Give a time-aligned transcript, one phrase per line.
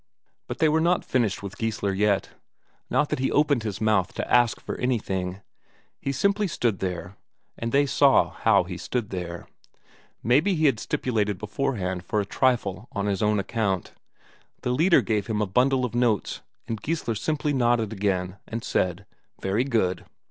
[0.47, 2.29] But they were not finished with Geissler yet.
[2.89, 5.41] Not that he opened his mouth to ask for anything;
[5.99, 7.17] he simply stood there,
[7.55, 9.45] and they saw how he stood there:
[10.23, 13.91] maybe he had stipulated beforehand for a trifle on his own account.
[14.63, 19.05] The leader gave him a bundle of notes, and Geissler simply nodded again, and said:
[19.39, 20.05] "Very good."